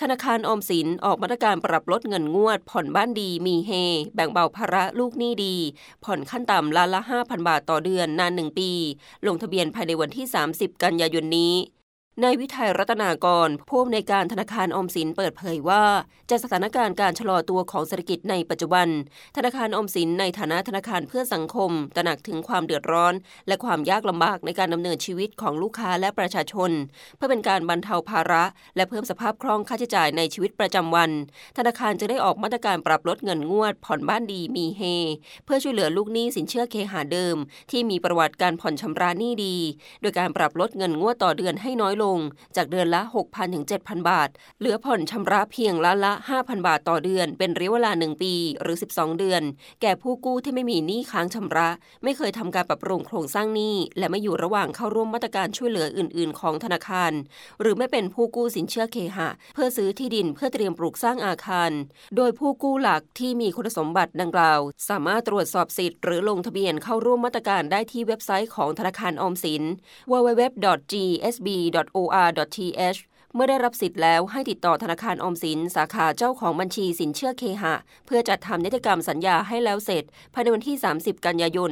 [0.00, 3.70] ธนาคารออมสินออกมาตรการปรับลดเงินงวด ผ่อนบ้านดีมีเฮ
[4.14, 5.54] แบ่งเบาภาระลูกหนี้ดี
[6.04, 8.70] ผ่อนขั้นต่ำล้านละ 5,000 บาทต่อเดือนนาน 1 ปี
[9.26, 11.54] ลงทะเบียนภายในวันที่ 30 กันยายนนี้
[12.20, 15.84] นายวิทัยรัตนากรผู้อำนวยการธนาคารออมสินเปิดเผยว่า
[16.30, 18.88] จากสถานการณ์การชะลอตัวของเศรษฐกิจในปัจจุบัน
[19.36, 23.14] ธนาคารออมสินในฐานะธนาคารเพื่อสังคม ตระหนักถึงความเดือดร้อน
[23.48, 26.70] และความยากลำบากในการดำเนินชีวิตของลูกค้าและประชาชน
[27.16, 28.44] เพื่อเป็นการบรรเทาภาระ
[28.76, 31.10] และเพิ่มสภาพคล่องค่าใช้จ่ายในชีวิตประจำวัน
[31.58, 34.82] ธนาคารจะได้ออกมาตรการปรับลดเงินงวด ผ่อนบ้านดีมีเฮ
[35.44, 37.36] เพื่อช่วยเหลือลูกหนี้สินเชื่อเคหาเดิม
[37.70, 39.56] ที่มีประวัติการผ่อนชำระหนี้ดี
[40.00, 42.01] โดยการปรับลดเงินงวดต่อเดือนให้น้อยลง
[42.56, 49.42] จากเดือนละ 6,000 ถึง 7,000 บาท เหลือผ่อนชำระเพียงละละ 5,000 บาทต่อเดือน เป็นระยะเวลา 1 ปีหรือ 12 เดือน
[49.82, 51.68] แก่ผู้กู้ที่ไม่มีหนี้ค้างชำระ
[52.04, 57.12] ไม่เคยทำการปรับปรุงโครงสร้างหนี้ และไม่อยู่ระหว่างเข้าร่วมมาตรการช่วยเหลืออื่น ๆ ของธนาคาร
[57.60, 61.70] หรือไม่เป็นผู้กู้สินเชื่อเคหะ เพื่อซื้อที่ดินเพื่อเตรียมปลูกสร้างอาคาร
[62.16, 69.62] โดยผู้กู้หลักที่มีคุณสมบัติดังกล่าว สามารถตรวจสอบสิทธิ์หรือลงทะเบียนเข้าร่วมมาตรการได้ที่เว็บไซต์ของธนาคารออมสิน
[70.10, 71.48] www.gsb
[71.94, 73.06] o r dot th.
[73.34, 77.74] เมื่อได้รับสิทธิ์แล้วให้ติดต่อธนาคารอมสิน สาขาเจ้าของบัญชีสินเชื่อเคหะ
[78.06, 81.70] เพื่อจัดทำนิติกรรมสัญญาให้แล้วเสร็จ ภายในวันที่ 30 กันยายน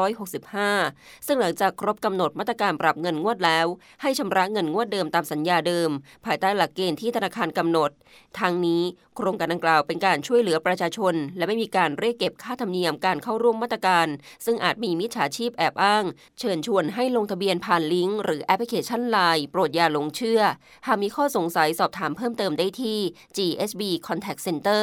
[0.00, 3.66] 2565 ซึ่งหลังจากครบกำหนดมาตรการปรับเงินงวดแล้ว
[4.02, 5.90] ให้ชำระเงินงวดเดิมตามสัญญาเดิม
[6.26, 7.90] ภายใต้หลักเกณฑ์ที่ธนาคารกำหนด
[8.38, 8.82] ทางนี้
[9.16, 14.06] โครงการดังกล่าวเป็นการช่วยเหลือประชาชน และไม่มีการเรียกเก็บค่าธรรมเนียมการเข้าร่วมมาตรการ
[14.44, 16.04] ซึ่งอาจมีมิจฉาชีพแอบอ้าง
[16.38, 20.42] เชิญชวนให้ลงทะเบียนผ่านลิงก์หรือแอปพลิเคชันไลน์โปรดอย่าหลงเชื่อ
[20.86, 22.98] หากมีข้อสงสัยสอบถามเพิ่มเติมได้ที่
[23.36, 24.82] GSB Contact Center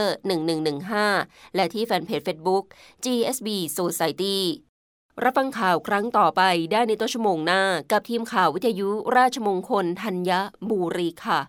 [0.78, 2.64] 1115 และที่แฟนเพจ Facebook
[3.06, 3.48] GSB
[3.78, 4.40] Society
[5.24, 6.42] รับฟังข่าวครั้งต่อไป
[6.72, 10.32] ได้ในต้นชั่วโมงหน้า กับทีมข่าววิทยุราชมงคลธัญ
[10.70, 11.40] บุรีค่ะ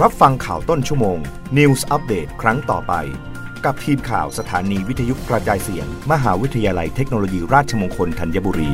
[0.00, 1.18] รับฟังข่าวต้นชั่วโมง
[1.58, 2.94] News อัปเดตครั้งต่อไป
[3.64, 8.70] กับทีมข่าวสถานีวิทยุกระจายเสียง มหาวิทยาลัยเทคโนโลยีราชมงคลธัญบุรี